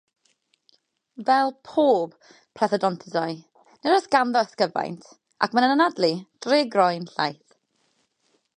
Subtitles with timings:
[1.25, 2.15] Fel pob
[2.59, 3.35] plethodontidae,
[3.75, 5.05] nid oes ganddo ysgyfaint
[5.47, 6.13] ac mae'n anadlu
[6.47, 7.57] drwy ei groen llaith.